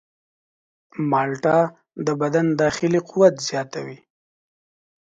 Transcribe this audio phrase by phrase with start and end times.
[1.09, 1.57] مالټه
[2.05, 3.97] د بدن داخلي قوت زیاتوي.